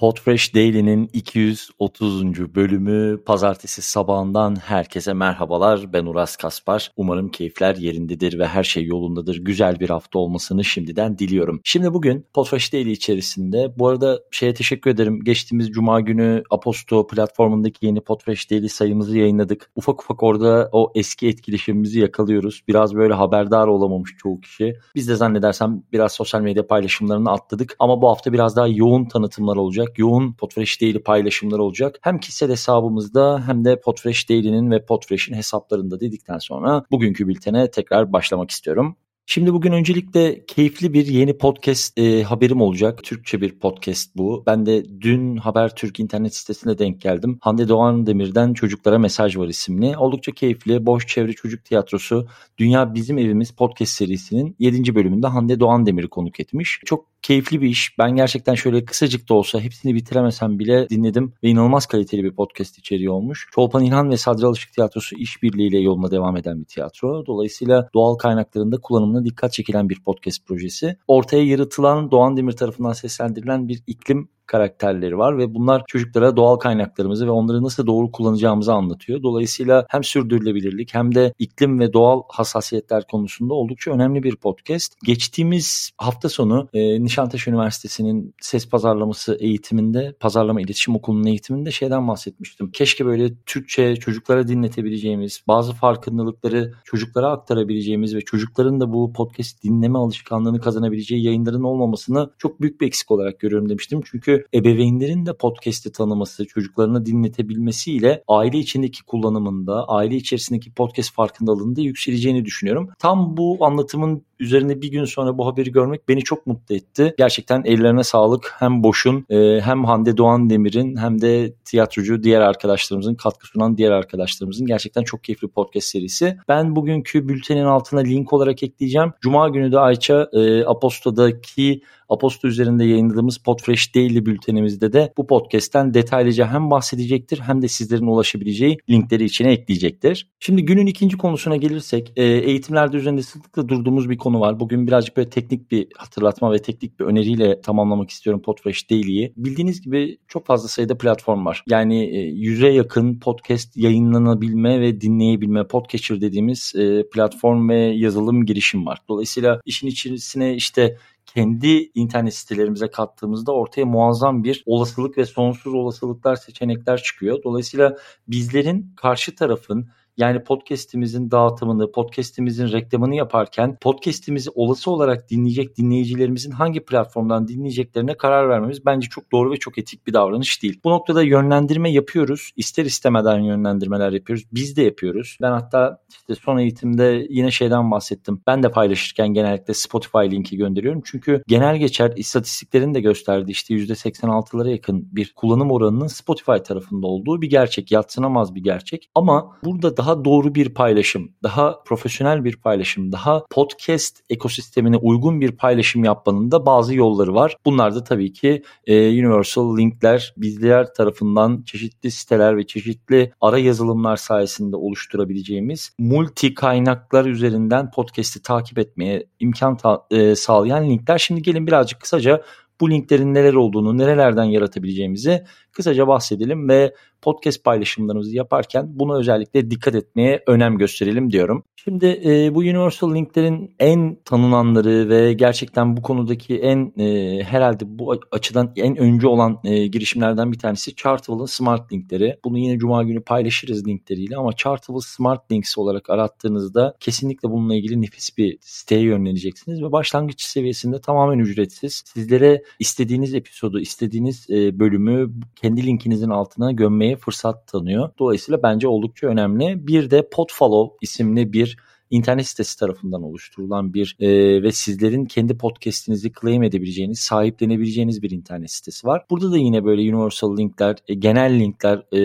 Podfresh 0.00 0.54
Daily'nin 0.54 1.10
230. 1.12 2.54
bölümü 2.54 3.24
pazartesi 3.24 3.82
sabahından 3.82 4.56
herkese 4.56 5.12
merhabalar. 5.12 5.92
Ben 5.92 6.06
Uras 6.06 6.36
Kaspar. 6.36 6.92
Umarım 6.96 7.28
keyifler 7.30 7.76
yerindedir 7.76 8.38
ve 8.38 8.46
her 8.46 8.64
şey 8.64 8.84
yolundadır. 8.84 9.36
Güzel 9.36 9.80
bir 9.80 9.90
hafta 9.90 10.18
olmasını 10.18 10.64
şimdiden 10.64 11.18
diliyorum. 11.18 11.60
Şimdi 11.64 11.94
bugün 11.94 12.26
Podfresh 12.34 12.72
Daily 12.72 12.92
içerisinde 12.92 13.78
bu 13.78 13.88
arada 13.88 14.18
şeye 14.30 14.54
teşekkür 14.54 14.90
ederim. 14.90 15.20
Geçtiğimiz 15.24 15.70
cuma 15.70 16.00
günü 16.00 16.42
Aposto 16.50 17.06
platformundaki 17.06 17.86
yeni 17.86 18.00
Podfresh 18.00 18.50
Daily 18.50 18.68
sayımızı 18.68 19.18
yayınladık. 19.18 19.70
Ufak 19.74 20.02
ufak 20.02 20.22
orada 20.22 20.68
o 20.72 20.92
eski 20.94 21.28
etkileşimimizi 21.28 22.00
yakalıyoruz. 22.00 22.62
Biraz 22.68 22.94
böyle 22.94 23.14
haberdar 23.14 23.66
olamamış 23.66 24.10
çoğu 24.18 24.40
kişi. 24.40 24.74
Biz 24.94 25.08
de 25.08 25.14
zannedersem 25.14 25.82
biraz 25.92 26.12
sosyal 26.12 26.40
medya 26.40 26.66
paylaşımlarını 26.66 27.30
atladık 27.30 27.76
ama 27.78 28.02
bu 28.02 28.08
hafta 28.08 28.32
biraz 28.32 28.56
daha 28.56 28.68
yoğun 28.68 29.04
tanıtımlar 29.04 29.56
olacak 29.56 29.89
olacak. 29.90 29.98
Yoğun 29.98 30.32
Podfresh 30.32 30.80
Daily 30.80 30.98
paylaşımlar 30.98 31.58
olacak. 31.58 31.98
Hem 32.02 32.18
kişisel 32.18 32.50
hesabımızda 32.50 33.42
hem 33.46 33.64
de 33.64 33.80
Podfresh 33.80 34.28
Daily'nin 34.28 34.70
ve 34.70 34.84
Podfresh'in 34.84 35.34
hesaplarında 35.34 35.98
dedikten 36.00 36.38
sonra 36.38 36.84
bugünkü 36.90 37.26
bültene 37.28 37.70
tekrar 37.70 38.12
başlamak 38.12 38.50
istiyorum. 38.50 38.96
Şimdi 39.26 39.52
bugün 39.52 39.72
öncelikle 39.72 40.44
keyifli 40.46 40.92
bir 40.92 41.06
yeni 41.06 41.38
podcast 41.38 41.98
e, 41.98 42.22
haberim 42.22 42.60
olacak. 42.60 43.02
Türkçe 43.04 43.40
bir 43.40 43.58
podcast 43.58 44.16
bu. 44.16 44.42
Ben 44.46 44.66
de 44.66 44.84
dün 45.00 45.36
Habertürk 45.36 46.00
internet 46.00 46.34
sitesine 46.34 46.78
denk 46.78 47.00
geldim. 47.00 47.38
Hande 47.40 47.68
Doğan 47.68 48.06
Demir'den 48.06 48.54
Çocuklara 48.54 48.98
Mesaj 48.98 49.36
Var 49.36 49.48
isimli. 49.48 49.96
Oldukça 49.96 50.32
keyifli, 50.32 50.86
boş 50.86 51.06
çevre 51.06 51.32
çocuk 51.32 51.64
tiyatrosu 51.64 52.26
Dünya 52.58 52.94
Bizim 52.94 53.18
Evimiz 53.18 53.50
podcast 53.50 53.92
serisinin 53.92 54.56
7. 54.58 54.94
bölümünde 54.94 55.26
Hande 55.26 55.60
Doğan 55.60 55.86
Demir'i 55.86 56.08
konuk 56.08 56.40
etmiş. 56.40 56.80
Çok 56.84 57.09
keyifli 57.22 57.60
bir 57.60 57.68
iş. 57.68 57.98
Ben 57.98 58.10
gerçekten 58.10 58.54
şöyle 58.54 58.84
kısacık 58.84 59.28
da 59.28 59.34
olsa 59.34 59.60
hepsini 59.60 59.94
bitiremesem 59.94 60.58
bile 60.58 60.88
dinledim 60.88 61.32
ve 61.44 61.48
inanılmaz 61.48 61.86
kaliteli 61.86 62.24
bir 62.24 62.32
podcast 62.32 62.78
içeriği 62.78 63.10
olmuş. 63.10 63.48
Çolpan 63.52 63.84
İlhan 63.84 64.10
ve 64.10 64.16
Sadri 64.16 64.46
Alışık 64.46 64.72
Tiyatrosu 64.72 65.16
işbirliğiyle 65.16 65.78
yoluna 65.78 66.10
devam 66.10 66.36
eden 66.36 66.60
bir 66.60 66.64
tiyatro. 66.64 67.26
Dolayısıyla 67.26 67.88
doğal 67.94 68.14
kaynaklarında 68.14 68.80
kullanımına 68.80 69.24
dikkat 69.24 69.52
çekilen 69.52 69.88
bir 69.88 70.00
podcast 70.04 70.46
projesi. 70.46 70.96
Ortaya 71.08 71.44
yaratılan 71.44 72.10
Doğan 72.10 72.36
Demir 72.36 72.52
tarafından 72.52 72.92
seslendirilen 72.92 73.68
bir 73.68 73.82
iklim 73.86 74.28
karakterleri 74.50 75.18
var 75.18 75.38
ve 75.38 75.54
bunlar 75.54 75.82
çocuklara 75.86 76.36
doğal 76.36 76.56
kaynaklarımızı 76.56 77.26
ve 77.26 77.30
onları 77.30 77.62
nasıl 77.62 77.86
doğru 77.86 78.12
kullanacağımızı 78.12 78.72
anlatıyor. 78.72 79.22
Dolayısıyla 79.22 79.86
hem 79.88 80.04
sürdürülebilirlik 80.04 80.94
hem 80.94 81.14
de 81.14 81.32
iklim 81.38 81.80
ve 81.80 81.92
doğal 81.92 82.22
hassasiyetler 82.28 83.06
konusunda 83.06 83.54
oldukça 83.54 83.90
önemli 83.90 84.22
bir 84.22 84.36
podcast. 84.36 84.94
Geçtiğimiz 85.04 85.90
hafta 85.98 86.28
sonu 86.28 86.68
e, 86.72 87.04
Nişantaşı 87.04 87.50
Üniversitesi'nin 87.50 88.34
ses 88.40 88.68
pazarlaması 88.68 89.36
eğitiminde, 89.40 90.14
pazarlama 90.20 90.60
iletişim 90.60 90.96
okulunun 90.96 91.26
eğitiminde 91.26 91.70
şeyden 91.70 92.08
bahsetmiştim. 92.08 92.70
Keşke 92.70 93.06
böyle 93.06 93.34
Türkçe 93.46 93.96
çocuklara 93.96 94.48
dinletebileceğimiz, 94.48 95.42
bazı 95.48 95.72
farkındalıkları 95.72 96.72
çocuklara 96.84 97.30
aktarabileceğimiz 97.30 98.14
ve 98.14 98.20
çocukların 98.20 98.80
da 98.80 98.92
bu 98.92 99.12
podcast 99.12 99.62
dinleme 99.64 99.98
alışkanlığını 99.98 100.60
kazanabileceği 100.60 101.24
yayınların 101.24 101.62
olmamasını 101.62 102.30
çok 102.38 102.60
büyük 102.60 102.80
bir 102.80 102.86
eksik 102.86 103.10
olarak 103.10 103.40
görüyorum 103.40 103.68
demiştim. 103.68 104.00
Çünkü 104.04 104.39
ebeveynlerin 104.54 105.26
de 105.26 105.36
podcast'i 105.36 105.92
tanıması, 105.92 106.46
çocuklarına 106.46 107.06
dinletebilmesiyle 107.06 108.22
aile 108.28 108.58
içindeki 108.58 109.04
kullanımında, 109.04 109.88
aile 109.88 110.16
içerisindeki 110.16 110.72
podcast 110.72 111.14
farkındalığında 111.14 111.80
yükseleceğini 111.80 112.44
düşünüyorum. 112.44 112.88
Tam 112.98 113.36
bu 113.36 113.64
anlatımın 113.64 114.22
üzerine 114.40 114.82
bir 114.82 114.90
gün 114.90 115.04
sonra 115.04 115.38
bu 115.38 115.46
haberi 115.46 115.72
görmek 115.72 116.08
beni 116.08 116.22
çok 116.22 116.46
mutlu 116.46 116.74
etti. 116.74 117.14
Gerçekten 117.18 117.62
ellerine 117.64 118.04
sağlık. 118.04 118.54
Hem 118.58 118.82
Boş'un 118.82 119.26
e, 119.30 119.60
hem 119.60 119.84
Hande 119.84 120.16
Doğan 120.16 120.50
Demir'in 120.50 120.96
hem 120.96 121.20
de 121.20 121.54
tiyatrocu 121.64 122.22
diğer 122.22 122.40
arkadaşlarımızın 122.40 123.14
katkı 123.14 123.46
sunan 123.46 123.76
diğer 123.76 123.90
arkadaşlarımızın 123.90 124.66
gerçekten 124.66 125.02
çok 125.02 125.24
keyifli 125.24 125.48
podcast 125.48 125.86
serisi. 125.86 126.36
Ben 126.48 126.76
bugünkü 126.76 127.28
bültenin 127.28 127.64
altına 127.64 128.00
link 128.00 128.32
olarak 128.32 128.62
ekleyeceğim. 128.62 129.12
Cuma 129.20 129.48
günü 129.48 129.72
de 129.72 129.78
Ayça 129.78 130.28
e, 130.32 130.64
Aposto'daki 130.64 131.82
Aposto 132.10 132.48
üzerinde 132.48 132.84
yayınladığımız 132.84 133.38
Podfresh 133.38 133.94
Daily 133.94 134.26
bültenimizde 134.26 134.92
de 134.92 135.12
bu 135.16 135.26
podcast'ten 135.26 135.94
detaylıca 135.94 136.46
hem 136.46 136.70
bahsedecektir 136.70 137.38
hem 137.38 137.62
de 137.62 137.68
sizlerin 137.68 138.06
ulaşabileceği 138.06 138.78
linkleri 138.90 139.24
içine 139.24 139.52
ekleyecektir. 139.52 140.28
Şimdi 140.40 140.64
günün 140.64 140.86
ikinci 140.86 141.16
konusuna 141.16 141.56
gelirsek 141.56 142.12
e, 142.16 142.24
eğitimlerde 142.24 142.96
üzerinde 142.96 143.22
sıklıkla 143.22 143.68
durduğumuz 143.68 144.10
bir 144.10 144.18
konu 144.18 144.29
var. 144.38 144.60
Bugün 144.60 144.86
birazcık 144.86 145.16
böyle 145.16 145.30
teknik 145.30 145.70
bir 145.70 145.88
hatırlatma 145.96 146.52
ve 146.52 146.58
teknik 146.58 147.00
bir 147.00 147.04
öneriyle 147.04 147.60
tamamlamak 147.60 148.10
istiyorum 148.10 148.42
Podfresh 148.42 148.90
Daily'yi. 148.90 149.32
Bildiğiniz 149.36 149.80
gibi 149.80 150.18
çok 150.28 150.46
fazla 150.46 150.68
sayıda 150.68 150.98
platform 150.98 151.46
var. 151.46 151.64
Yani 151.68 152.16
e, 152.16 152.20
yüze 152.20 152.68
yakın 152.68 153.18
podcast 153.18 153.76
yayınlanabilme 153.76 154.80
ve 154.80 155.00
dinleyebilme 155.00 155.66
Podcatcher 155.66 156.20
dediğimiz 156.20 156.72
e, 156.76 157.08
platform 157.12 157.68
ve 157.68 157.76
yazılım 157.76 158.46
girişim 158.46 158.86
var. 158.86 158.98
Dolayısıyla 159.08 159.60
işin 159.64 159.86
içerisine 159.86 160.54
işte 160.54 160.96
kendi 161.34 161.90
internet 161.94 162.34
sitelerimize 162.34 162.90
kattığımızda 162.90 163.52
ortaya 163.52 163.84
muazzam 163.84 164.44
bir 164.44 164.62
olasılık 164.66 165.18
ve 165.18 165.26
sonsuz 165.26 165.74
olasılıklar 165.74 166.36
seçenekler 166.36 167.02
çıkıyor. 167.02 167.42
Dolayısıyla 167.44 167.96
bizlerin 168.28 168.92
karşı 168.96 169.34
tarafın 169.34 169.88
yani 170.20 170.44
podcast'imizin 170.44 171.30
dağıtımını, 171.30 171.92
podcast'imizin 171.92 172.72
reklamını 172.72 173.14
yaparken 173.14 173.76
podcast'imizi 173.80 174.50
olası 174.54 174.90
olarak 174.90 175.30
dinleyecek 175.30 175.78
dinleyicilerimizin 175.78 176.50
hangi 176.50 176.84
platformdan 176.84 177.48
dinleyeceklerine 177.48 178.16
karar 178.16 178.48
vermemiz 178.48 178.86
bence 178.86 179.08
çok 179.08 179.32
doğru 179.32 179.52
ve 179.52 179.56
çok 179.56 179.78
etik 179.78 180.06
bir 180.06 180.12
davranış 180.12 180.62
değil. 180.62 180.80
Bu 180.84 180.90
noktada 180.90 181.22
yönlendirme 181.22 181.90
yapıyoruz. 181.92 182.50
İster 182.56 182.84
istemeden 182.84 183.38
yönlendirmeler 183.38 184.12
yapıyoruz. 184.12 184.44
Biz 184.52 184.76
de 184.76 184.82
yapıyoruz. 184.82 185.38
Ben 185.42 185.50
hatta 185.50 185.98
işte 186.10 186.34
son 186.34 186.58
eğitimde 186.58 187.26
yine 187.30 187.50
şeyden 187.50 187.90
bahsettim. 187.90 188.42
Ben 188.46 188.62
de 188.62 188.70
paylaşırken 188.70 189.28
genellikle 189.28 189.74
Spotify 189.74 190.18
linki 190.18 190.56
gönderiyorum. 190.56 191.02
Çünkü 191.04 191.42
genel 191.46 191.76
geçer 191.76 192.12
istatistiklerin 192.16 192.94
de 192.94 193.00
gösterdiği 193.00 193.50
işte 193.52 193.74
%86'lara 193.74 194.70
yakın 194.70 195.08
bir 195.12 195.32
kullanım 195.36 195.70
oranının 195.70 196.06
Spotify 196.06 196.56
tarafında 196.64 197.06
olduğu 197.06 197.42
bir 197.42 197.50
gerçek. 197.50 197.92
Yatsınamaz 197.92 198.54
bir 198.54 198.62
gerçek. 198.62 199.10
Ama 199.14 199.56
burada 199.64 199.96
daha 199.96 200.09
doğru 200.24 200.54
bir 200.54 200.74
paylaşım, 200.74 201.32
daha 201.42 201.82
profesyonel 201.82 202.44
bir 202.44 202.56
paylaşım, 202.56 203.12
daha 203.12 203.44
podcast 203.50 204.20
ekosistemine 204.30 204.96
uygun 204.96 205.40
bir 205.40 205.52
paylaşım 205.52 206.04
yapmanın 206.04 206.50
da 206.50 206.66
bazı 206.66 206.94
yolları 206.94 207.34
var. 207.34 207.56
Bunlar 207.64 207.94
da 207.94 208.04
tabii 208.04 208.32
ki 208.32 208.62
e, 208.86 209.08
Universal 209.08 209.76
Linkler 209.76 210.34
bizler 210.36 210.94
tarafından 210.94 211.62
çeşitli 211.66 212.10
siteler 212.10 212.56
ve 212.56 212.66
çeşitli 212.66 213.32
ara 213.40 213.58
yazılımlar 213.58 214.16
sayesinde 214.16 214.76
oluşturabileceğimiz 214.76 215.90
multi 215.98 216.54
kaynaklar 216.54 217.24
üzerinden 217.24 217.90
podcast'i 217.90 218.42
takip 218.42 218.78
etmeye 218.78 219.26
imkan 219.40 219.76
ta- 219.76 220.06
e, 220.10 220.34
sağlayan 220.34 220.90
linkler. 220.90 221.18
Şimdi 221.18 221.42
gelin 221.42 221.66
birazcık 221.66 222.00
kısaca 222.00 222.42
bu 222.80 222.90
linklerin 222.90 223.34
neler 223.34 223.54
olduğunu, 223.54 223.98
nerelerden 223.98 224.44
yaratabileceğimizi 224.44 225.44
kısaca 225.72 226.08
bahsedelim 226.08 226.68
ve 226.68 226.94
podcast 227.22 227.64
paylaşımlarımızı 227.64 228.36
yaparken 228.36 228.86
buna 228.88 229.18
özellikle 229.18 229.70
dikkat 229.70 229.94
etmeye 229.94 230.42
önem 230.46 230.78
gösterelim 230.78 231.30
diyorum. 231.32 231.64
Şimdi 231.84 232.20
e, 232.24 232.54
bu 232.54 232.58
Universal 232.58 233.14
Link'lerin 233.14 233.74
en 233.78 234.16
tanınanları 234.24 235.08
ve 235.08 235.32
gerçekten 235.32 235.96
bu 235.96 236.02
konudaki 236.02 236.58
en 236.58 236.92
e, 236.98 237.38
herhalde 237.42 237.84
bu 237.86 238.20
açıdan 238.30 238.72
en 238.76 238.96
öncü 238.96 239.26
olan 239.26 239.58
e, 239.64 239.86
girişimlerden 239.86 240.52
bir 240.52 240.58
tanesi 240.58 240.94
Chartwell'ın 240.94 241.46
Smart 241.46 241.92
Link'leri. 241.92 242.36
Bunu 242.44 242.58
yine 242.58 242.78
Cuma 242.78 243.02
günü 243.02 243.22
paylaşırız 243.22 243.86
linkleriyle 243.86 244.36
ama 244.36 244.52
Chartwell 244.52 245.00
Smart 245.00 245.52
Links 245.52 245.78
olarak 245.78 246.10
arattığınızda 246.10 246.94
kesinlikle 247.00 247.50
bununla 247.50 247.74
ilgili 247.74 248.02
nefis 248.02 248.38
bir 248.38 248.58
siteye 248.60 249.02
yönleneceksiniz 249.02 249.82
ve 249.82 249.92
başlangıç 249.92 250.42
seviyesinde 250.42 251.00
tamamen 251.00 251.38
ücretsiz. 251.38 252.02
Sizlere 252.06 252.62
istediğiniz 252.78 253.34
episodu, 253.34 253.80
istediğiniz 253.80 254.50
e, 254.50 254.78
bölümü 254.78 255.30
kendi 255.56 255.86
linkinizin 255.86 256.30
altına 256.30 256.72
gömmeye 256.72 257.09
fırsat 257.16 257.66
tanıyor. 257.66 258.10
Dolayısıyla 258.18 258.62
bence 258.62 258.88
oldukça 258.88 259.26
önemli. 259.26 259.86
Bir 259.86 260.10
de 260.10 260.28
Podfollow 260.28 260.96
isimli 261.02 261.52
bir 261.52 261.76
internet 262.10 262.46
sitesi 262.46 262.78
tarafından 262.78 263.22
oluşturulan 263.22 263.94
bir 263.94 264.16
e, 264.20 264.28
ve 264.62 264.72
sizlerin 264.72 265.24
kendi 265.24 265.58
podcast'inizi 265.58 266.32
claim 266.40 266.62
edebileceğiniz, 266.62 267.20
sahiplenebileceğiniz 267.20 268.22
bir 268.22 268.30
internet 268.30 268.70
sitesi 268.70 269.06
var. 269.06 269.24
Burada 269.30 269.52
da 269.52 269.58
yine 269.58 269.84
böyle 269.84 270.14
universal 270.14 270.56
linkler, 270.56 270.96
e, 271.08 271.14
genel 271.14 271.60
linkler 271.60 272.02
e, 272.12 272.20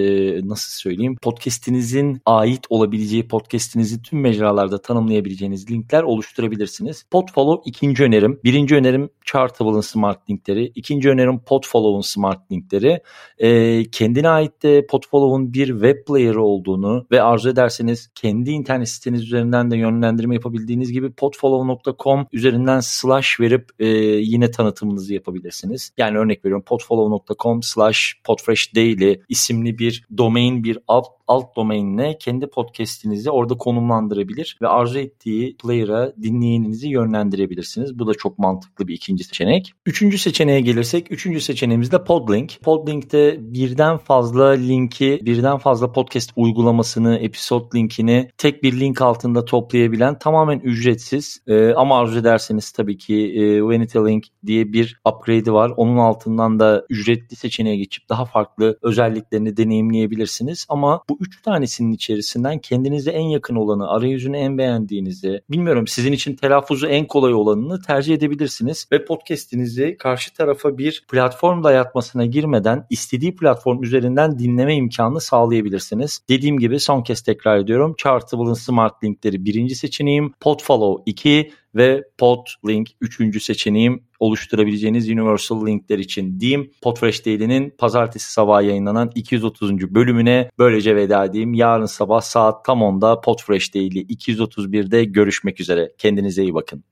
nasıl 0.47 0.71
söyleyeyim 0.71 1.15
podcast'inizin 1.21 2.21
ait 2.25 2.65
olabileceği 2.69 3.27
podcast'inizi 3.27 4.01
tüm 4.01 4.21
mecralarda 4.21 4.81
tanımlayabileceğiniz 4.81 5.71
linkler 5.71 6.03
oluşturabilirsiniz. 6.03 7.03
Podfollow 7.11 7.69
ikinci 7.69 8.03
önerim. 8.03 8.39
Birinci 8.43 8.75
önerim 8.75 9.09
Chartable'ın 9.25 9.81
smart 9.81 10.29
linkleri. 10.29 10.71
İkinci 10.75 11.09
önerim 11.09 11.39
Podfollow'un 11.39 12.01
smart 12.01 12.51
linkleri. 12.51 13.01
E, 13.37 13.83
kendine 13.89 14.29
ait 14.29 14.63
de 14.63 14.85
Podfollow'un 14.87 15.53
bir 15.53 15.67
web 15.67 16.05
player'ı 16.07 16.43
olduğunu 16.43 17.07
ve 17.11 17.21
arzu 17.21 17.49
ederseniz 17.49 18.09
kendi 18.15 18.51
internet 18.51 18.89
siteniz 18.89 19.21
üzerinden 19.23 19.71
de 19.71 19.74
de 19.75 19.79
yönlendirme 19.79 20.35
yapabildiğiniz 20.35 20.91
gibi 20.91 21.11
podfollow.com 21.11 22.27
üzerinden 22.31 22.79
slash 22.79 23.39
verip 23.39 23.69
e, 23.79 23.87
yine 24.21 24.51
tanıtımınızı 24.51 25.13
yapabilirsiniz. 25.13 25.91
Yani 25.97 26.17
örnek 26.17 26.45
veriyorum 26.45 26.63
podfollow.com 26.65 27.63
slash 27.63 28.13
podfreshdaily 28.23 29.21
isimli 29.29 29.77
bir 29.77 30.05
domain 30.17 30.63
bir 30.63 30.79
alt, 30.87 31.07
alt 31.27 31.55
domainle 31.55 32.17
kendi 32.19 32.47
podcast'inizi 32.47 33.31
orada 33.31 33.57
konumlandırabilir 33.57 34.57
ve 34.61 34.67
arzu 34.67 34.99
ettiği 34.99 35.57
player'a 35.57 36.13
dinleyeninizi 36.21 36.89
yönlendirebilirsiniz. 36.89 37.99
Bu 37.99 38.07
da 38.07 38.13
çok 38.13 38.39
mantıklı 38.39 38.87
bir 38.87 38.93
ikinci 38.93 39.23
seçenek. 39.23 39.73
Üçüncü 39.85 40.17
seçeneğe 40.17 40.61
gelirsek, 40.61 41.11
üçüncü 41.11 41.41
seçeneğimiz 41.41 41.91
de 41.91 42.03
Podlink. 42.03 42.61
Podlink'te 42.63 43.37
birden 43.39 43.97
fazla 43.97 44.47
linki, 44.49 45.19
birden 45.21 45.57
fazla 45.57 45.91
podcast 45.91 46.31
uygulamasını, 46.35 47.15
episode 47.15 47.65
linkini 47.75 48.29
tek 48.37 48.63
bir 48.63 48.79
link 48.79 49.01
altında 49.01 49.45
toplayabilen 49.65 50.19
tamamen 50.19 50.59
ücretsiz 50.59 51.41
e, 51.47 51.73
ama 51.73 51.99
arzu 51.99 52.19
ederseniz 52.19 52.71
tabii 52.71 52.97
ki 52.97 53.15
e, 53.15 53.63
Vanity 53.63 53.97
diye 54.45 54.73
bir 54.73 54.99
upgrade'i 55.05 55.53
var. 55.53 55.71
Onun 55.77 55.97
altından 55.97 56.59
da 56.59 56.85
ücretli 56.89 57.35
seçeneğe 57.35 57.75
geçip 57.75 58.09
daha 58.09 58.25
farklı 58.25 58.77
özelliklerini 58.81 59.57
deneyimleyebilirsiniz. 59.57 60.65
Ama 60.69 61.01
bu 61.09 61.17
üç 61.21 61.41
tanesinin 61.41 61.91
içerisinden 61.91 62.59
kendinize 62.59 63.11
en 63.11 63.27
yakın 63.27 63.55
olanı, 63.55 63.89
arayüzünü 63.89 64.37
en 64.37 64.57
beğendiğinizi, 64.57 65.41
bilmiyorum 65.49 65.87
sizin 65.87 66.11
için 66.11 66.35
telaffuzu 66.35 66.87
en 66.87 67.07
kolay 67.07 67.33
olanını 67.33 67.81
tercih 67.81 68.15
edebilirsiniz 68.15 68.87
ve 68.91 69.05
podcast'inizi 69.05 69.97
karşı 69.99 70.33
tarafa 70.33 70.77
bir 70.77 71.05
platform 71.11 71.63
dayatmasına 71.63 72.25
girmeden 72.25 72.85
istediği 72.89 73.35
platform 73.35 73.83
üzerinden 73.83 74.39
dinleme 74.39 74.75
imkanı 74.75 75.21
sağlayabilirsiniz. 75.21 76.19
Dediğim 76.29 76.59
gibi 76.59 76.79
son 76.79 77.01
kez 77.01 77.21
tekrar 77.21 77.57
ediyorum. 77.57 77.95
Chartable'ın 77.97 78.53
Smart 78.53 79.03
Linkleri 79.03 79.45
birinci 79.55 79.75
seçeneğim, 79.75 80.33
Podfollow 80.39 81.03
2 81.05 81.51
ve 81.75 82.03
Podlink 82.17 82.89
üçüncü 83.01 83.39
seçeneğim 83.39 84.03
oluşturabileceğiniz 84.19 85.09
Universal 85.09 85.67
Linkler 85.67 85.99
için 85.99 86.39
diyeyim. 86.39 86.71
Podfresh 86.81 87.25
Daily'nin 87.25 87.73
pazartesi 87.77 88.31
sabahı 88.31 88.65
yayınlanan 88.65 89.11
230. 89.15 89.71
bölümüne 89.95 90.49
böylece 90.57 90.95
veda 90.95 91.25
edeyim. 91.25 91.53
Yarın 91.53 91.85
sabah 91.85 92.21
saat 92.21 92.65
tam 92.65 92.79
10'da 92.79 93.21
Podfresh 93.21 93.75
Daily 93.75 93.99
231'de 93.99 95.03
görüşmek 95.03 95.59
üzere. 95.59 95.91
Kendinize 95.97 96.43
iyi 96.43 96.53
bakın. 96.53 96.83